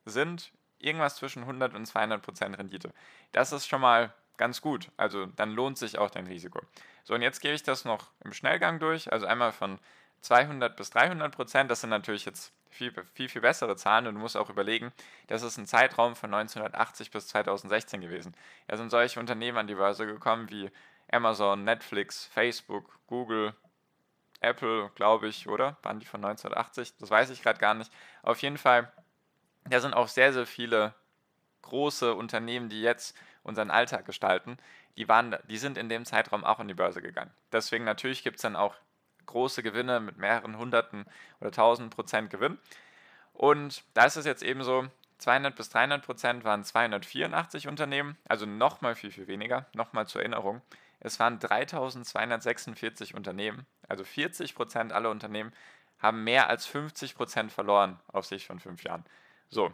sind 0.04 0.52
irgendwas 0.78 1.16
zwischen 1.16 1.42
100 1.42 1.74
und 1.74 1.86
200 1.86 2.22
Prozent 2.22 2.58
Rendite. 2.58 2.92
Das 3.32 3.52
ist 3.52 3.66
schon 3.66 3.80
mal 3.80 4.12
ganz 4.42 4.60
gut. 4.60 4.90
Also 4.96 5.26
dann 5.26 5.52
lohnt 5.52 5.78
sich 5.78 5.98
auch 5.98 6.10
dein 6.10 6.26
Risiko. 6.26 6.60
So, 7.04 7.14
und 7.14 7.22
jetzt 7.22 7.40
gebe 7.40 7.54
ich 7.54 7.62
das 7.62 7.84
noch 7.84 8.10
im 8.24 8.32
Schnellgang 8.32 8.78
durch. 8.78 9.12
Also 9.12 9.26
einmal 9.26 9.52
von 9.52 9.78
200 10.20 10.76
bis 10.76 10.90
300 10.90 11.34
Prozent. 11.34 11.70
Das 11.70 11.80
sind 11.80 11.90
natürlich 11.90 12.24
jetzt 12.24 12.52
viel, 12.70 12.92
viel, 13.14 13.28
viel 13.28 13.40
bessere 13.40 13.76
Zahlen 13.76 14.06
und 14.06 14.14
du 14.14 14.20
musst 14.20 14.36
auch 14.36 14.50
überlegen, 14.50 14.92
das 15.28 15.42
ist 15.42 15.58
ein 15.58 15.66
Zeitraum 15.66 16.16
von 16.16 16.32
1980 16.32 17.10
bis 17.10 17.28
2016 17.28 18.00
gewesen. 18.00 18.34
Da 18.68 18.76
sind 18.76 18.90
solche 18.90 19.20
Unternehmen 19.20 19.58
an 19.58 19.66
die 19.66 19.74
Börse 19.74 20.06
gekommen 20.06 20.50
wie 20.50 20.70
Amazon, 21.10 21.64
Netflix, 21.64 22.26
Facebook, 22.26 22.98
Google, 23.06 23.54
Apple, 24.40 24.90
glaube 24.94 25.28
ich, 25.28 25.48
oder? 25.48 25.76
Waren 25.82 26.00
die 26.00 26.06
von 26.06 26.24
1980? 26.24 26.96
Das 26.98 27.10
weiß 27.10 27.30
ich 27.30 27.42
gerade 27.42 27.58
gar 27.58 27.74
nicht. 27.74 27.92
Auf 28.22 28.42
jeden 28.42 28.58
Fall 28.58 28.92
da 29.64 29.80
sind 29.80 29.94
auch 29.94 30.08
sehr, 30.08 30.32
sehr 30.32 30.46
viele 30.46 30.94
große 31.62 32.14
Unternehmen, 32.14 32.68
die 32.68 32.82
jetzt 32.82 33.16
unseren 33.42 33.70
Alltag 33.70 34.06
gestalten, 34.06 34.56
die, 34.96 35.08
waren, 35.08 35.36
die 35.48 35.58
sind 35.58 35.78
in 35.78 35.88
dem 35.88 36.04
Zeitraum 36.04 36.44
auch 36.44 36.60
in 36.60 36.68
die 36.68 36.74
Börse 36.74 37.02
gegangen. 37.02 37.30
Deswegen 37.50 37.84
natürlich 37.84 38.22
gibt 38.22 38.36
es 38.36 38.42
dann 38.42 38.56
auch 38.56 38.74
große 39.26 39.62
Gewinne 39.62 40.00
mit 40.00 40.18
mehreren 40.18 40.58
hunderten 40.58 41.04
oder 41.40 41.50
tausend 41.50 41.94
Prozent 41.94 42.30
Gewinn. 42.30 42.58
Und 43.32 43.84
da 43.94 44.04
ist 44.04 44.16
es 44.16 44.26
jetzt 44.26 44.42
eben 44.42 44.62
so, 44.62 44.86
200 45.18 45.54
bis 45.54 45.70
300 45.70 46.04
Prozent 46.04 46.44
waren 46.44 46.64
284 46.64 47.68
Unternehmen, 47.68 48.18
also 48.28 48.44
nochmal 48.44 48.96
viel, 48.96 49.12
viel 49.12 49.28
weniger. 49.28 49.66
Nochmal 49.72 50.06
zur 50.08 50.20
Erinnerung, 50.20 50.62
es 50.98 51.18
waren 51.20 51.38
3246 51.38 53.14
Unternehmen, 53.14 53.66
also 53.88 54.04
40 54.04 54.54
Prozent 54.54 54.92
aller 54.92 55.10
Unternehmen 55.10 55.52
haben 55.98 56.24
mehr 56.24 56.48
als 56.48 56.66
50 56.66 57.14
Prozent 57.14 57.52
verloren 57.52 57.98
auf 58.08 58.26
sich 58.26 58.46
von 58.46 58.58
fünf 58.58 58.82
Jahren. 58.82 59.04
So, 59.48 59.72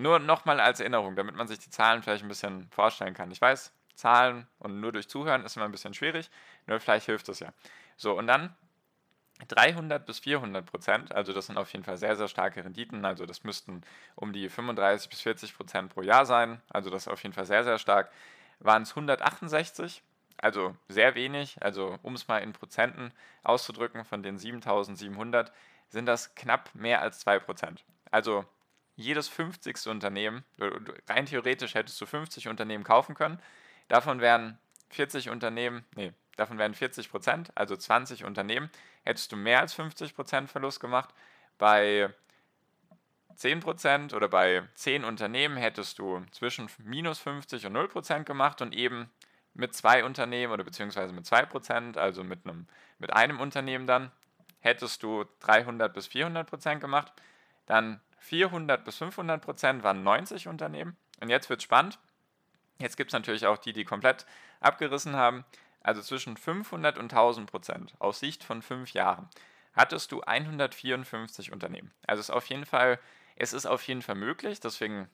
nur 0.00 0.18
nochmal 0.18 0.60
als 0.60 0.80
Erinnerung, 0.80 1.16
damit 1.16 1.34
man 1.36 1.48
sich 1.48 1.58
die 1.58 1.70
Zahlen 1.70 2.02
vielleicht 2.02 2.24
ein 2.24 2.28
bisschen 2.28 2.68
vorstellen 2.70 3.14
kann. 3.14 3.30
Ich 3.30 3.40
weiß, 3.40 3.72
Zahlen 3.94 4.46
und 4.58 4.80
nur 4.80 4.92
durch 4.92 5.08
Zuhören 5.08 5.44
ist 5.44 5.56
immer 5.56 5.66
ein 5.66 5.72
bisschen 5.72 5.94
schwierig, 5.94 6.30
nur 6.66 6.80
vielleicht 6.80 7.06
hilft 7.06 7.28
es 7.28 7.40
ja. 7.40 7.52
So, 7.96 8.16
und 8.16 8.26
dann 8.26 8.54
300 9.48 10.04
bis 10.04 10.18
400 10.20 10.66
Prozent, 10.66 11.14
also 11.14 11.32
das 11.32 11.46
sind 11.46 11.58
auf 11.58 11.72
jeden 11.72 11.84
Fall 11.84 11.96
sehr, 11.96 12.16
sehr 12.16 12.28
starke 12.28 12.64
Renditen, 12.64 13.04
also 13.04 13.26
das 13.26 13.44
müssten 13.44 13.82
um 14.14 14.32
die 14.32 14.48
35 14.48 15.08
bis 15.08 15.20
40 15.22 15.56
Prozent 15.56 15.94
pro 15.94 16.02
Jahr 16.02 16.26
sein, 16.26 16.60
also 16.70 16.90
das 16.90 17.06
ist 17.06 17.12
auf 17.12 17.22
jeden 17.22 17.34
Fall 17.34 17.46
sehr, 17.46 17.64
sehr 17.64 17.78
stark, 17.78 18.10
waren 18.58 18.82
es 18.82 18.90
168, 18.90 20.02
also 20.38 20.74
sehr 20.88 21.14
wenig, 21.14 21.62
also 21.62 21.98
um 22.02 22.14
es 22.14 22.28
mal 22.28 22.38
in 22.38 22.52
Prozenten 22.52 23.12
auszudrücken, 23.42 24.04
von 24.04 24.22
den 24.22 24.38
7700 24.38 25.52
sind 25.88 26.06
das 26.06 26.34
knapp 26.34 26.74
mehr 26.74 27.02
als 27.02 27.20
2 27.20 27.40
Prozent. 27.40 27.84
Also 28.10 28.44
jedes 29.00 29.28
50. 29.28 29.86
Unternehmen, 29.88 30.44
rein 31.08 31.26
theoretisch 31.26 31.74
hättest 31.74 32.00
du 32.00 32.06
50 32.06 32.48
Unternehmen 32.48 32.84
kaufen 32.84 33.14
können. 33.14 33.40
Davon 33.88 34.20
wären 34.20 34.58
40 34.90 35.30
Unternehmen, 35.30 35.84
nee, 35.96 36.12
davon 36.36 36.58
wären 36.58 36.74
40 36.74 37.10
Prozent, 37.10 37.52
also 37.54 37.76
20 37.76 38.24
Unternehmen, 38.24 38.70
hättest 39.04 39.32
du 39.32 39.36
mehr 39.36 39.60
als 39.60 39.74
50 39.74 40.14
Prozent 40.14 40.50
Verlust 40.50 40.80
gemacht. 40.80 41.14
Bei 41.58 42.12
10% 43.36 44.14
oder 44.14 44.28
bei 44.28 44.62
10 44.74 45.04
Unternehmen 45.04 45.56
hättest 45.56 45.98
du 45.98 46.24
zwischen 46.30 46.68
minus 46.78 47.18
50 47.20 47.66
und 47.66 47.76
0% 47.76 48.24
gemacht 48.24 48.60
und 48.60 48.74
eben 48.74 49.10
mit 49.54 49.74
zwei 49.74 50.04
Unternehmen 50.04 50.52
oder 50.52 50.64
beziehungsweise 50.64 51.12
mit 51.12 51.24
2%, 51.24 51.96
also 51.98 52.22
mit 52.22 52.44
einem, 52.44 52.66
mit 52.98 53.12
einem 53.12 53.40
Unternehmen 53.40 53.86
dann, 53.86 54.12
hättest 54.60 55.02
du 55.02 55.24
300 55.40 55.92
bis 55.92 56.06
400% 56.06 56.78
gemacht. 56.78 57.12
Dann 57.66 58.00
400 58.20 58.84
bis 58.84 59.00
500% 59.00 59.82
waren 59.82 60.02
90 60.02 60.48
Unternehmen. 60.48 60.96
Und 61.20 61.28
jetzt 61.28 61.50
wird 61.50 61.60
es 61.60 61.64
spannend. 61.64 61.98
Jetzt 62.78 62.96
gibt 62.96 63.10
es 63.10 63.12
natürlich 63.12 63.46
auch 63.46 63.58
die, 63.58 63.72
die 63.72 63.84
komplett 63.84 64.26
abgerissen 64.60 65.16
haben. 65.16 65.44
Also 65.82 66.02
zwischen 66.02 66.36
500 66.36 66.98
und 66.98 67.12
1000 67.12 67.50
Prozent 67.50 67.94
aus 67.98 68.20
Sicht 68.20 68.44
von 68.44 68.62
fünf 68.62 68.92
Jahren 68.92 69.28
hattest 69.72 70.12
du 70.12 70.20
154 70.22 71.52
Unternehmen. 71.52 71.92
Also 72.06 72.20
ist 72.20 72.30
auf 72.30 72.46
jeden 72.46 72.66
Fall, 72.66 72.98
es 73.36 73.52
ist 73.52 73.66
auf 73.66 73.82
jeden 73.86 74.02
Fall 74.02 74.16
möglich, 74.16 74.60
deswegen 74.60 75.08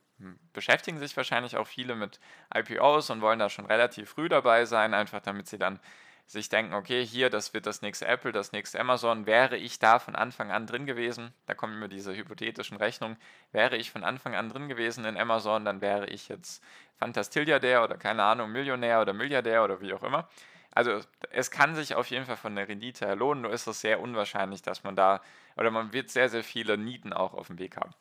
beschäftigen 0.53 0.99
sich 0.99 1.17
wahrscheinlich 1.17 1.57
auch 1.57 1.67
viele 1.67 1.95
mit 1.95 2.21
IPOs 2.55 3.11
und 3.11 3.21
wollen 3.21 3.39
da 3.39 3.51
schon 3.51 3.67
relativ 3.67 4.11
früh 4.11 4.29
dabei 4.29 4.65
sein, 4.65 4.95
einfach 4.95 5.21
damit 5.21 5.47
sie 5.47 5.59
dann 5.59 5.79
sich 6.27 6.49
denken, 6.49 6.75
okay, 6.75 7.07
hier, 7.07 7.31
das 7.31 7.55
wird 7.55 7.67
das 7.67 7.83
nächste 7.83 8.07
Apple, 8.07 8.33
das 8.33 8.51
nächste 8.51 8.81
Amazon, 8.81 9.27
wäre 9.27 9.57
ich 9.57 9.79
da 9.79 10.01
von 10.01 10.17
Anfang 10.17 10.51
an 10.51 10.67
drin 10.67 10.85
gewesen, 10.85 11.33
da 11.47 11.55
kommen 11.55 11.75
immer 11.75 11.89
diese 11.89 12.15
hypothetischen 12.15 12.77
Rechnungen, 12.77 13.17
wäre 13.53 13.77
ich 13.77 13.93
von 13.93 14.03
Anfang 14.03 14.35
an 14.35 14.49
drin 14.49 14.69
gewesen 14.69 15.05
in 15.05 15.17
Amazon, 15.17 15.65
dann 15.65 15.81
wäre 15.81 16.09
ich 16.09 16.29
jetzt 16.29 16.63
Fantastilliardär 16.99 17.85
oder 17.85 17.97
keine 17.97 18.25
Ahnung, 18.25 18.51
Millionär 18.51 19.01
oder 19.01 19.13
Milliardär 19.13 19.63
oder 19.63 19.81
wie 19.81 19.95
auch 19.95 20.03
immer. 20.03 20.29
Also 20.73 21.01
es 21.31 21.51
kann 21.51 21.75
sich 21.75 21.95
auf 21.95 22.09
jeden 22.11 22.27
Fall 22.27 22.37
von 22.37 22.57
der 22.57 22.69
Rendite 22.69 23.07
her 23.07 23.17
lohnen, 23.17 23.43
nur 23.43 23.53
ist 23.53 23.67
es 23.67 23.81
sehr 23.81 24.01
unwahrscheinlich, 24.01 24.63
dass 24.63 24.83
man 24.83 24.97
da, 24.97 25.23
oder 25.57 25.71
man 25.71 25.93
wird 25.93 26.11
sehr, 26.11 26.29
sehr 26.29 26.43
viele 26.45 26.77
Nieten 26.77 27.13
auch 27.13 27.35
auf 27.35 27.47
dem 27.47 27.59
Weg 27.59 27.77
haben. 27.77 27.95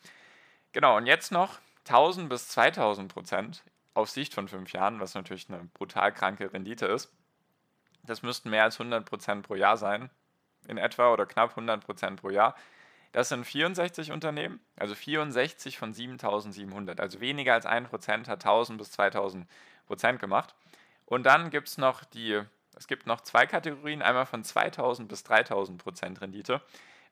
Genau, 0.74 0.98
und 0.98 1.05
jetzt 1.05 1.32
noch 1.32 1.60
1000 1.88 2.27
bis 2.27 2.50
2000 2.50 3.13
Prozent 3.13 3.63
auf 3.94 4.10
Sicht 4.10 4.34
von 4.34 4.48
fünf 4.48 4.74
Jahren, 4.74 5.00
was 5.00 5.13
natürlich 5.13 5.48
eine 5.48 5.70
brutal 5.74 6.12
kranke 6.12 6.51
Rendite 6.51 6.88
ist. 6.88 7.13
Das 8.06 8.22
müssten 8.22 8.50
mehr 8.50 8.64
als 8.64 8.80
100 8.80 9.06
Prozent 9.06 9.46
pro 9.48 9.56
Jahr 9.56 9.78
sein, 9.78 10.10
in 10.68 10.78
etwa, 10.78 11.12
oder 11.12 11.26
knapp 11.26 11.52
100 11.52 11.84
Prozent 11.84 12.22
pro 12.22 12.30
Jahr. 12.30 12.56
Das 13.12 13.30
sind 13.30 13.46
64 13.46 14.12
Unternehmen, 14.12 14.60
also 14.76 14.94
64 14.94 15.78
von 15.78 15.94
7700, 15.94 17.00
also 17.00 17.22
weniger 17.22 17.54
als 17.54 17.66
1% 17.66 18.28
hat 18.28 18.46
1000 18.46 18.78
bis 18.78 18.92
2000 18.92 19.48
Prozent 19.88 20.20
gemacht. 20.20 20.54
Und 21.06 21.24
dann 21.24 21.50
gibt 21.50 21.68
es 21.68 21.78
noch 21.78 22.04
die 22.04 22.42
es 22.76 22.88
gibt 22.88 23.08
noch 23.08 23.22
zwei 23.22 23.46
Kategorien, 23.46 24.02
einmal 24.02 24.26
von 24.26 24.44
2000 24.44 25.08
bis 25.08 25.24
3000 25.24 25.82
Prozent 25.82 26.22
Rendite, 26.22 26.62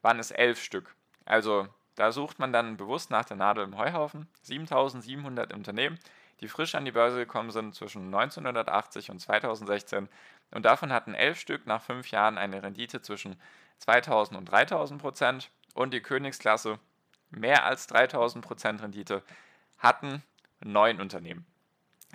waren 0.01 0.19
es 0.19 0.31
elf 0.31 0.61
Stück. 0.61 0.93
Also 1.25 1.67
da 1.95 2.11
sucht 2.11 2.39
man 2.39 2.51
dann 2.51 2.77
bewusst 2.77 3.11
nach 3.11 3.25
der 3.25 3.37
Nadel 3.37 3.63
im 3.63 3.77
Heuhaufen. 3.77 4.27
7700 4.41 5.53
Unternehmen, 5.53 5.99
die 6.43 6.49
frisch 6.49 6.75
an 6.75 6.85
die 6.85 6.91
Börse 6.91 7.17
gekommen 7.17 7.51
sind 7.51 7.73
zwischen 7.73 8.05
1980 8.13 9.09
und 9.09 9.19
2016 9.19 10.09
und 10.51 10.65
davon 10.65 10.91
hatten 10.91 11.15
elf 11.15 11.39
Stück 11.39 11.65
nach 11.65 11.81
fünf 11.81 12.11
Jahren 12.11 12.37
eine 12.37 12.61
Rendite 12.61 13.01
zwischen 13.01 13.39
2000 13.79 14.37
und 14.37 14.45
3000 14.45 15.01
Prozent 15.01 15.49
und 15.73 15.93
die 15.93 16.01
Königsklasse 16.01 16.79
mehr 17.31 17.65
als 17.65 17.87
3000 17.87 18.45
Prozent 18.45 18.81
Rendite 18.83 19.23
hatten 19.79 20.21
neun 20.59 20.99
Unternehmen. 20.99 21.45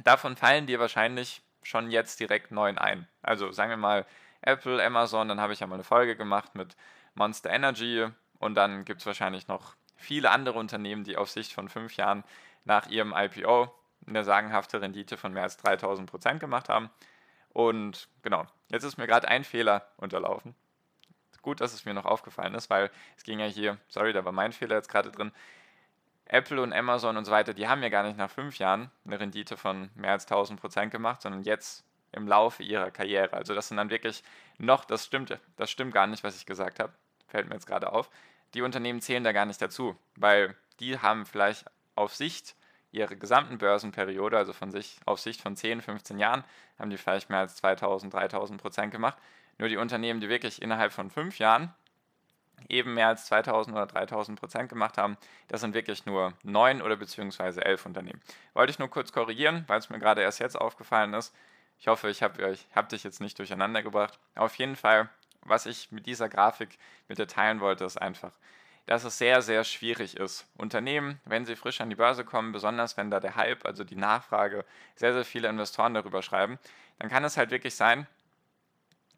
Davon 0.05 0.37
fallen 0.37 0.67
dir 0.67 0.79
wahrscheinlich 0.79 1.43
schon 1.63 1.91
jetzt 1.91 2.21
direkt 2.21 2.53
neun 2.53 2.79
ein. 2.79 3.09
Also 3.23 3.51
sagen 3.51 3.71
wir 3.71 3.77
mal 3.77 4.07
Apple, 4.43 4.85
Amazon, 4.85 5.29
dann 5.29 5.41
habe 5.41 5.55
ich 5.55 5.61
ja 5.61 5.67
mal 5.67 5.75
eine 5.75 5.85
Folge 5.85 6.17
gemacht 6.17 6.55
mit 6.55 6.77
Monster 7.15 7.51
Energy 7.51 8.07
und 8.39 8.55
dann 8.55 8.85
gibt 8.85 9.01
es 9.01 9.07
wahrscheinlich 9.07 9.49
noch 9.49 9.75
viele 9.97 10.31
andere 10.31 10.59
Unternehmen, 10.59 11.03
die 11.03 11.17
auf 11.17 11.31
Sicht 11.31 11.53
von 11.53 11.69
fünf 11.69 11.97
Jahren 11.97 12.25
nach 12.65 12.87
ihrem 12.89 13.13
IPO 13.17 13.75
eine 14.09 14.25
sagenhafte 14.25 14.81
Rendite 14.81 15.17
von 15.17 15.33
mehr 15.33 15.43
als 15.43 15.57
3000 15.59 16.09
Prozent 16.09 16.41
gemacht 16.41 16.69
haben. 16.69 16.91
Und 17.53 18.09
genau, 18.23 18.47
jetzt 18.69 18.85
ist 18.85 18.99
mir 18.99 19.07
gerade 19.07 19.29
ein 19.29 19.45
Fehler 19.45 19.89
unterlaufen. 19.97 20.55
Gut, 21.43 21.61
dass 21.61 21.73
es 21.73 21.85
mir 21.85 21.95
noch 21.95 22.05
aufgefallen 22.05 22.55
ist, 22.55 22.69
weil 22.69 22.91
es 23.17 23.23
ging 23.23 23.41
ja 23.41 23.47
hier, 23.47 23.79
sorry, 23.89 24.13
da 24.13 24.25
war 24.25 24.33
mein 24.33 24.53
Fehler 24.53 24.77
jetzt 24.77 24.89
gerade 24.89 25.11
drin. 25.11 25.33
Apple 26.27 26.61
und 26.61 26.75
Amazon 26.75 27.17
und 27.17 27.25
so 27.25 27.33
weiter, 27.33 27.55
die 27.55 27.69
haben 27.69 27.83
ja 27.83 27.89
gar 27.89 28.03
nicht 28.03 28.19
nach 28.19 28.31
fünf 28.31 28.59
Jahren 28.59 28.91
eine 29.07 29.19
Rendite 29.19 29.57
von 29.57 29.89
mehr 29.95 30.13
als 30.13 30.25
1000 30.25 30.61
Prozent 30.61 30.91
gemacht, 30.91 31.23
sondern 31.23 31.43
jetzt 31.43 31.85
im 32.13 32.27
Laufe 32.27 32.63
ihrer 32.63 32.91
Karriere. 32.91 33.33
Also 33.33 33.55
das 33.55 33.69
sind 33.69 33.79
dann 33.79 33.91
wirklich 33.91 34.23
noch, 34.59 34.85
das 34.85 35.07
stimmt, 35.07 35.39
das 35.57 35.71
stimmt 35.71 35.95
gar 35.95 36.07
nicht, 36.07 36.25
was 36.25 36.37
ich 36.37 36.45
gesagt 36.45 36.81
habe, 36.81 36.93
fällt 37.29 37.49
mir 37.49 37.55
jetzt 37.55 37.67
gerade 37.67 37.93
auf. 37.93 38.11
Die 38.55 38.63
Unternehmen 38.63 39.01
zählen 39.01 39.25
da 39.25 39.33
gar 39.33 39.47
nicht 39.47 39.61
dazu, 39.61 39.97
weil 40.17 40.55
die 40.81 40.99
haben 40.99 41.27
vielleicht 41.27 41.65
auf 41.95 42.15
Sicht 42.15 42.57
ihrer 42.93 43.15
gesamten 43.17 43.59
Börsenperiode, 43.59 44.37
also 44.37 44.53
von 44.53 44.71
sich 44.71 44.99
auf 45.05 45.21
Sicht 45.21 45.41
von 45.41 45.57
10, 45.57 45.83
15 45.83 46.19
Jahren, 46.19 46.45
haben 46.79 46.91
die 46.91 46.97
vielleicht 46.97 47.31
mehr 47.31 47.41
als 47.41 47.57
2000, 47.57 48.13
3000 48.13 48.61
Prozent 48.61 48.93
gemacht. 48.93 49.17
Nur 49.59 49.69
die 49.69 49.77
Unternehmen, 49.77 50.21
die 50.21 50.29
wirklich 50.29 50.63
innerhalb 50.63 50.93
von 50.93 51.11
fünf 51.11 51.39
Jahren 51.39 51.75
eben 52.69 52.95
mehr 52.95 53.09
als 53.09 53.27
2000 53.27 53.77
oder 53.77 53.87
3000 53.87 54.39
Prozent 54.39 54.69
gemacht 54.69 54.99
haben. 54.99 55.17
Das 55.49 55.61
sind 55.61 55.75
wirklich 55.75 56.07
nur 56.07 56.35
neun 56.43 56.83
oder 56.83 56.97
beziehungsweise 56.97 57.65
elf 57.65 57.87
Unternehmen. 57.87 58.21
Wollte 58.55 58.71
ich 58.71 58.79
nur 58.79 58.91
kurz 58.91 59.13
korrigieren, 59.13 59.65
weil 59.67 59.79
es 59.79 59.91
mir 59.91 59.99
gerade 59.99 60.23
erst 60.23 60.41
jetzt 60.41 60.61
aufgefallen 60.61 61.15
ist. 61.15 61.35
Ich 61.79 61.89
hoffe, 61.89 62.09
ich 62.09 62.23
habe 62.23 62.57
hab 62.75 62.89
dich 62.89 63.05
jetzt 63.05 63.21
nicht 63.21 63.39
durcheinander 63.39 63.83
gebracht. 63.83 64.19
Auf 64.35 64.57
jeden 64.57 64.77
Fall, 64.77 65.09
was 65.43 65.67
ich 65.67 65.93
mit 65.93 66.07
dieser 66.07 66.29
Grafik 66.29 66.79
mit 67.07 67.19
dir 67.19 67.29
teilen 67.29 67.61
wollte, 67.61 67.85
ist 67.85 68.01
einfach, 68.01 68.33
dass 68.89 69.05
es 69.05 69.19
sehr, 69.19 69.43
sehr 69.43 69.65
schwierig 69.65 70.17
ist. 70.17 70.47
Unternehmen, 70.57 71.21
wenn 71.27 71.45
sie 71.45 71.57
frisch 71.57 71.83
an 71.83 71.91
die 71.91 71.95
Börse 71.95 72.25
kommen, 72.25 72.53
besonders 72.53 72.97
wenn 72.97 73.11
da 73.11 73.21
der 73.21 73.37
Hype, 73.37 73.67
also 73.67 73.85
die 73.85 73.97
Nachfrage, 73.97 74.65
sehr, 74.97 75.13
sehr 75.13 75.27
viele 75.27 75.47
Investoren 75.47 75.93
darüber 75.93 76.23
schreiben, 76.23 76.59
dann 76.99 77.11
kann 77.11 77.23
es 77.23 77.37
halt 77.37 77.51
wirklich 77.51 77.75
sein, 77.75 78.07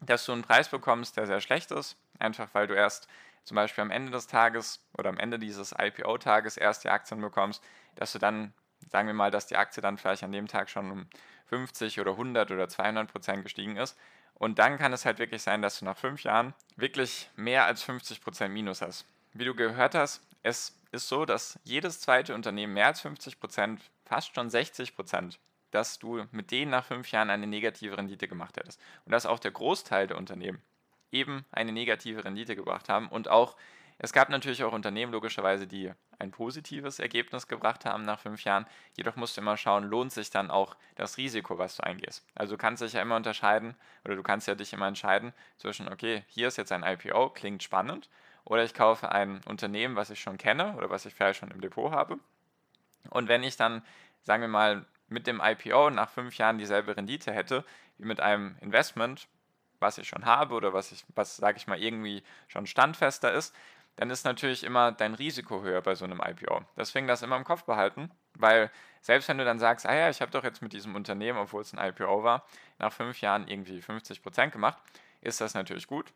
dass 0.01 0.25
du 0.25 0.33
einen 0.33 0.41
Preis 0.41 0.67
bekommst, 0.67 1.15
der 1.15 1.25
sehr 1.25 1.39
schlecht 1.39 1.71
ist, 1.71 1.95
einfach 2.19 2.49
weil 2.51 2.67
du 2.67 2.73
erst 2.73 3.07
zum 3.45 3.55
Beispiel 3.55 3.83
am 3.83 3.91
Ende 3.91 4.11
des 4.11 4.27
Tages 4.27 4.83
oder 4.97 5.07
am 5.07 5.17
Ende 5.17 5.39
dieses 5.39 5.71
IPO-Tages 5.71 6.57
erst 6.57 6.83
die 6.83 6.89
Aktien 6.89 7.21
bekommst, 7.21 7.63
dass 7.95 8.11
du 8.11 8.19
dann, 8.19 8.53
sagen 8.89 9.07
wir 9.07 9.13
mal, 9.13 9.31
dass 9.31 9.47
die 9.47 9.55
Aktie 9.55 9.81
dann 9.81 9.97
vielleicht 9.97 10.23
an 10.23 10.33
dem 10.33 10.49
Tag 10.49 10.69
schon 10.69 10.91
um 10.91 11.07
50 11.45 12.01
oder 12.01 12.11
100 12.11 12.51
oder 12.51 12.67
200 12.67 13.09
Prozent 13.09 13.43
gestiegen 13.43 13.77
ist. 13.77 13.97
Und 14.33 14.59
dann 14.59 14.77
kann 14.77 14.91
es 14.91 15.05
halt 15.05 15.17
wirklich 15.17 15.43
sein, 15.43 15.61
dass 15.61 15.79
du 15.79 15.85
nach 15.85 15.97
fünf 15.97 16.23
Jahren 16.23 16.53
wirklich 16.75 17.29
mehr 17.37 17.63
als 17.63 17.83
50 17.83 18.19
Prozent 18.19 18.53
Minus 18.53 18.81
hast. 18.81 19.05
Wie 19.33 19.45
du 19.45 19.55
gehört 19.55 19.95
hast, 19.95 20.21
es 20.43 20.77
ist 20.91 21.07
so, 21.07 21.25
dass 21.25 21.59
jedes 21.63 22.01
zweite 22.01 22.35
Unternehmen 22.35 22.73
mehr 22.73 22.87
als 22.87 23.01
50 23.01 23.39
Prozent, 23.39 23.81
fast 24.05 24.35
schon 24.35 24.49
60 24.49 24.95
Prozent, 24.95 25.39
dass 25.71 25.99
du 25.99 26.25
mit 26.31 26.51
denen 26.51 26.71
nach 26.71 26.85
fünf 26.85 27.11
Jahren 27.11 27.29
eine 27.29 27.47
negative 27.47 27.97
Rendite 27.97 28.27
gemacht 28.27 28.57
hättest. 28.57 28.79
Und 29.05 29.13
das 29.13 29.23
ist 29.23 29.29
auch 29.29 29.39
der 29.39 29.51
Großteil 29.51 30.07
der 30.07 30.17
Unternehmen 30.17 30.61
eben 31.11 31.45
eine 31.51 31.71
negative 31.71 32.23
Rendite 32.25 32.55
gebracht 32.55 32.89
haben. 32.89 33.07
Und 33.07 33.29
auch, 33.29 33.55
es 33.97 34.13
gab 34.13 34.29
natürlich 34.29 34.63
auch 34.63 34.73
Unternehmen 34.73 35.11
logischerweise, 35.11 35.67
die 35.67 35.91
ein 36.19 36.31
positives 36.31 36.99
Ergebnis 36.99 37.47
gebracht 37.47 37.85
haben 37.85 38.03
nach 38.03 38.19
fünf 38.19 38.43
Jahren. 38.43 38.65
Jedoch 38.95 39.15
musst 39.15 39.37
du 39.37 39.41
immer 39.41 39.57
schauen, 39.57 39.83
lohnt 39.83 40.11
sich 40.11 40.29
dann 40.29 40.51
auch 40.51 40.75
das 40.95 41.17
Risiko, 41.17 41.57
was 41.57 41.77
du 41.77 41.83
eingehst. 41.83 42.25
Also 42.35 42.55
du 42.55 42.57
kannst 42.57 42.81
dich 42.81 42.93
ja 42.93 43.01
immer 43.01 43.15
unterscheiden 43.15 43.75
oder 44.05 44.15
du 44.15 44.23
kannst 44.23 44.47
ja 44.47 44.55
dich 44.55 44.73
immer 44.73 44.87
entscheiden 44.87 45.33
zwischen, 45.57 45.87
okay, 45.87 46.23
hier 46.27 46.47
ist 46.47 46.57
jetzt 46.57 46.71
ein 46.71 46.83
IPO, 46.83 47.29
klingt 47.29 47.63
spannend, 47.63 48.09
oder 48.45 48.63
ich 48.63 48.73
kaufe 48.73 49.11
ein 49.11 49.41
Unternehmen, 49.45 49.95
was 49.95 50.09
ich 50.09 50.19
schon 50.19 50.37
kenne 50.37 50.75
oder 50.77 50.89
was 50.89 51.05
ich 51.05 51.13
vielleicht 51.13 51.39
schon 51.39 51.51
im 51.51 51.61
Depot 51.61 51.91
habe. 51.91 52.19
Und 53.09 53.27
wenn 53.27 53.43
ich 53.43 53.57
dann, 53.57 53.83
sagen 54.23 54.41
wir 54.41 54.47
mal, 54.47 54.85
mit 55.07 55.27
dem 55.27 55.41
IPO 55.43 55.89
nach 55.89 56.09
fünf 56.09 56.37
Jahren 56.37 56.57
dieselbe 56.57 56.95
Rendite 56.95 57.31
hätte 57.31 57.65
wie 57.97 58.05
mit 58.05 58.21
einem 58.21 58.55
Investment, 58.61 59.27
was 59.79 59.97
ich 59.97 60.07
schon 60.07 60.25
habe 60.25 60.55
oder 60.55 60.73
was 60.73 60.91
ich, 60.91 61.03
was 61.15 61.37
sage 61.37 61.57
ich 61.57 61.67
mal, 61.67 61.81
irgendwie 61.81 62.23
schon 62.47 62.67
standfester 62.67 63.31
ist, 63.33 63.53
dann 63.97 64.09
ist 64.09 64.23
natürlich 64.23 64.63
immer 64.63 64.91
dein 64.91 65.15
Risiko 65.15 65.61
höher 65.61 65.81
bei 65.81 65.95
so 65.95 66.05
einem 66.05 66.21
IPO. 66.25 66.61
Deswegen 66.77 67.07
das 67.07 67.23
immer 67.23 67.35
im 67.35 67.43
Kopf 67.43 67.63
behalten, 67.63 68.09
weil 68.35 68.71
selbst 69.01 69.27
wenn 69.27 69.37
du 69.37 69.45
dann 69.45 69.59
sagst, 69.59 69.85
ah 69.85 69.93
ja, 69.93 70.09
ich 70.09 70.21
habe 70.21 70.31
doch 70.31 70.43
jetzt 70.43 70.61
mit 70.61 70.73
diesem 70.73 70.95
Unternehmen, 70.95 71.39
obwohl 71.39 71.61
es 71.61 71.73
ein 71.73 71.89
IPO 71.89 72.23
war, 72.23 72.45
nach 72.79 72.93
fünf 72.93 73.19
Jahren 73.21 73.47
irgendwie 73.47 73.79
50% 73.79 74.51
gemacht, 74.51 74.77
ist 75.21 75.41
das 75.41 75.53
natürlich 75.53 75.87
gut. 75.87 76.13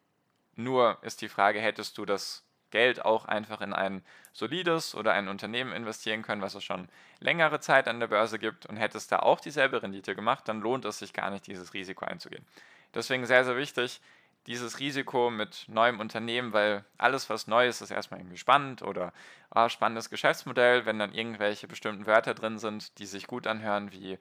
Nur 0.56 0.98
ist 1.02 1.22
die 1.22 1.30
Frage, 1.30 1.60
hättest 1.60 1.98
du 1.98 2.06
das 2.06 2.44
Geld 2.72 3.06
auch 3.06 3.26
einfach 3.26 3.62
in 3.62 3.74
ein 3.74 4.04
solides 4.34 4.96
oder 4.96 5.14
ein 5.14 5.28
Unternehmen 5.28 5.72
investieren 5.72 6.24
können, 6.24 6.42
was 6.42 6.56
es 6.56 6.64
schon 6.64 6.90
längere 7.20 7.60
Zeit 7.60 7.88
an 7.88 8.00
der 8.00 8.08
Börse 8.08 8.38
gibt 8.38 8.66
und 8.66 8.76
hättest 8.76 9.12
da 9.12 9.20
auch 9.20 9.40
dieselbe 9.40 9.82
Rendite 9.82 10.16
gemacht, 10.16 10.48
dann 10.48 10.62
lohnt 10.62 10.84
es 10.86 11.00
sich 11.00 11.14
gar 11.14 11.30
nicht, 11.30 11.48
dieses 11.48 11.74
Risiko 11.74 12.06
einzugehen. 12.06 12.46
Deswegen 12.94 13.26
sehr, 13.26 13.46
sehr 13.46 13.56
wichtig, 13.56 14.02
dieses 14.48 14.80
Risiko 14.80 15.30
mit 15.30 15.66
neuem 15.68 16.00
Unternehmen, 16.00 16.54
weil 16.54 16.86
alles, 16.98 17.30
was 17.30 17.48
neu 17.48 17.68
ist, 17.68 17.82
ist 17.82 17.92
erstmal 17.92 18.20
irgendwie 18.20 18.38
spannend 18.38 18.82
oder 18.82 19.12
oh, 19.54 19.70
spannendes 19.70 20.10
Geschäftsmodell, 20.10 20.86
wenn 20.86 21.00
dann 21.00 21.14
irgendwelche 21.14 21.68
bestimmten 21.68 22.06
Wörter 22.06 22.34
drin 22.34 22.60
sind, 22.60 23.00
die 23.00 23.06
sich 23.06 23.28
gut 23.28 23.48
anhören, 23.48 23.92
wie 23.92 24.20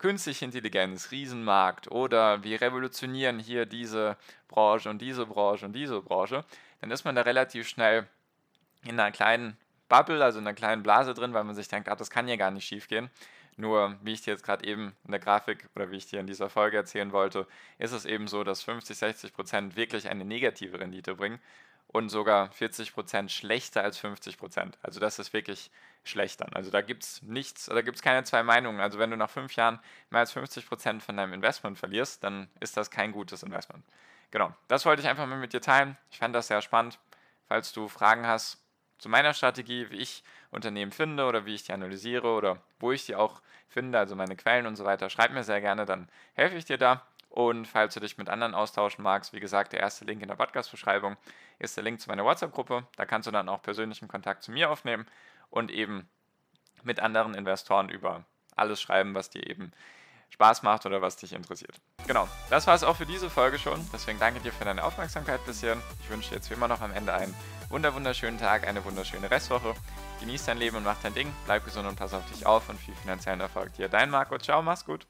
künstliche 0.00 0.46
Intelligenz, 0.46 1.10
Riesenmarkt 1.10 1.90
oder 1.90 2.42
wir 2.42 2.60
revolutionieren 2.60 3.38
hier 3.38 3.66
diese 3.66 4.16
Branche 4.48 4.88
und 4.88 5.00
diese 5.00 5.26
Branche 5.26 5.66
und 5.66 5.74
diese 5.74 6.00
Branche, 6.00 6.44
dann 6.80 6.90
ist 6.90 7.04
man 7.04 7.14
da 7.14 7.22
relativ 7.22 7.68
schnell 7.68 8.08
in 8.82 8.98
einer 8.98 9.12
kleinen 9.12 9.58
Bubble, 9.88 10.24
also 10.24 10.38
in 10.38 10.46
einer 10.46 10.54
kleinen 10.54 10.82
Blase 10.82 11.12
drin, 11.12 11.34
weil 11.34 11.44
man 11.44 11.54
sich 11.54 11.68
denkt, 11.68 11.88
ah, 11.88 11.96
das 11.96 12.10
kann 12.10 12.28
ja 12.28 12.36
gar 12.36 12.50
nicht 12.50 12.66
schief 12.66 12.88
gehen. 12.88 13.10
Nur, 13.56 13.96
wie 14.02 14.14
ich 14.14 14.22
dir 14.22 14.30
jetzt 14.30 14.42
gerade 14.42 14.66
eben 14.66 14.96
in 15.04 15.10
der 15.10 15.20
Grafik 15.20 15.68
oder 15.76 15.90
wie 15.90 15.96
ich 15.96 16.06
dir 16.06 16.18
in 16.18 16.26
dieser 16.26 16.48
Folge 16.48 16.78
erzählen 16.78 17.12
wollte, 17.12 17.46
ist 17.78 17.92
es 17.92 18.06
eben 18.06 18.26
so, 18.26 18.42
dass 18.42 18.62
50, 18.62 18.96
60 18.96 19.34
Prozent 19.34 19.76
wirklich 19.76 20.08
eine 20.08 20.24
negative 20.24 20.80
Rendite 20.80 21.14
bringen 21.14 21.40
und 21.92 22.08
sogar 22.08 22.50
40 22.52 22.94
Prozent 22.94 23.32
schlechter 23.32 23.82
als 23.82 23.98
50 23.98 24.38
Prozent. 24.38 24.78
Also 24.82 25.00
das 25.00 25.18
ist 25.18 25.32
wirklich 25.32 25.70
schlecht 26.04 26.40
dann. 26.40 26.52
Also 26.52 26.70
da 26.70 26.82
gibt 26.82 27.02
es 27.02 27.22
nichts, 27.22 27.66
da 27.66 27.82
gibt 27.82 27.96
es 27.96 28.02
keine 28.02 28.22
zwei 28.24 28.42
Meinungen. 28.42 28.80
Also 28.80 28.98
wenn 28.98 29.10
du 29.10 29.16
nach 29.16 29.30
fünf 29.30 29.56
Jahren 29.56 29.80
mehr 30.10 30.20
als 30.20 30.32
50 30.32 30.66
Prozent 30.68 31.02
von 31.02 31.16
deinem 31.16 31.32
Investment 31.32 31.78
verlierst, 31.78 32.22
dann 32.22 32.48
ist 32.60 32.76
das 32.76 32.90
kein 32.90 33.12
gutes 33.12 33.42
Investment. 33.42 33.84
Genau, 34.30 34.54
das 34.68 34.86
wollte 34.86 35.02
ich 35.02 35.08
einfach 35.08 35.26
mal 35.26 35.38
mit 35.38 35.52
dir 35.52 35.60
teilen. 35.60 35.96
Ich 36.10 36.18
fand 36.18 36.34
das 36.34 36.46
sehr 36.46 36.62
spannend. 36.62 36.98
Falls 37.48 37.72
du 37.72 37.88
Fragen 37.88 38.24
hast 38.24 38.58
zu 38.98 39.08
meiner 39.08 39.34
Strategie, 39.34 39.90
wie 39.90 39.96
ich 39.96 40.22
Unternehmen 40.52 40.92
finde 40.92 41.26
oder 41.26 41.44
wie 41.44 41.54
ich 41.54 41.64
die 41.64 41.72
analysiere 41.72 42.28
oder 42.28 42.62
wo 42.78 42.92
ich 42.92 43.06
die 43.06 43.16
auch 43.16 43.42
finde, 43.68 43.98
also 43.98 44.14
meine 44.14 44.36
Quellen 44.36 44.66
und 44.66 44.76
so 44.76 44.84
weiter, 44.84 45.10
schreib 45.10 45.32
mir 45.32 45.42
sehr 45.42 45.60
gerne, 45.60 45.86
dann 45.86 46.08
helfe 46.34 46.56
ich 46.56 46.66
dir 46.66 46.78
da. 46.78 47.04
Und 47.30 47.66
falls 47.66 47.94
du 47.94 48.00
dich 48.00 48.18
mit 48.18 48.28
anderen 48.28 48.54
austauschen 48.54 49.04
magst, 49.04 49.32
wie 49.32 49.40
gesagt, 49.40 49.72
der 49.72 49.80
erste 49.80 50.04
Link 50.04 50.20
in 50.20 50.28
der 50.28 50.34
Podcast-Beschreibung 50.34 51.16
ist 51.60 51.76
der 51.76 51.84
Link 51.84 52.00
zu 52.00 52.08
meiner 52.08 52.24
WhatsApp-Gruppe. 52.24 52.84
Da 52.96 53.06
kannst 53.06 53.28
du 53.28 53.30
dann 53.30 53.48
auch 53.48 53.62
persönlichen 53.62 54.08
Kontakt 54.08 54.42
zu 54.42 54.50
mir 54.50 54.70
aufnehmen 54.70 55.06
und 55.48 55.70
eben 55.70 56.08
mit 56.82 56.98
anderen 56.98 57.34
Investoren 57.34 57.88
über 57.88 58.24
alles 58.56 58.80
schreiben, 58.80 59.14
was 59.14 59.30
dir 59.30 59.48
eben 59.48 59.72
Spaß 60.30 60.62
macht 60.62 60.86
oder 60.86 61.02
was 61.02 61.16
dich 61.16 61.32
interessiert. 61.32 61.80
Genau, 62.06 62.28
das 62.50 62.66
war 62.66 62.74
es 62.74 62.84
auch 62.84 62.96
für 62.96 63.06
diese 63.06 63.30
Folge 63.30 63.58
schon. 63.58 63.88
Deswegen 63.92 64.18
danke 64.18 64.40
dir 64.40 64.52
für 64.52 64.64
deine 64.64 64.82
Aufmerksamkeit 64.84 65.44
bisher. 65.46 65.76
Ich 66.02 66.10
wünsche 66.10 66.30
dir 66.30 66.36
jetzt 66.36 66.50
wie 66.50 66.54
immer 66.54 66.68
noch 66.68 66.80
am 66.80 66.92
Ende 66.92 67.12
einen 67.12 67.34
wunderschönen 67.68 68.38
Tag, 68.38 68.66
eine 68.66 68.84
wunderschöne 68.84 69.30
Restwoche. 69.30 69.74
Genieß 70.20 70.46
dein 70.46 70.58
Leben 70.58 70.76
und 70.76 70.84
mach 70.84 71.00
dein 71.02 71.14
Ding. 71.14 71.32
Bleib 71.46 71.64
gesund 71.64 71.86
und 71.86 71.96
pass 71.96 72.14
auf 72.14 72.28
dich 72.30 72.46
auf 72.46 72.68
und 72.68 72.78
viel 72.78 72.94
finanziellen 72.94 73.40
Erfolg 73.40 73.72
dir. 73.74 73.88
Dein 73.88 74.10
Marco. 74.10 74.36
Ciao, 74.38 74.62
mach's 74.62 74.84
gut. 74.84 75.06